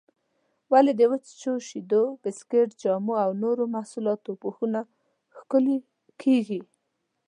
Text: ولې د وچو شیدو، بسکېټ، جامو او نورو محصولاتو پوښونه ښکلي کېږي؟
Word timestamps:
ولې 0.71 0.91
د 0.95 1.01
وچو 1.11 1.53
شیدو، 1.67 2.03
بسکېټ، 2.23 2.69
جامو 2.81 3.13
او 3.23 3.29
نورو 3.43 3.63
محصولاتو 3.75 4.31
پوښونه 4.41 4.79
ښکلي 5.37 5.77
کېږي؟ 6.21 6.61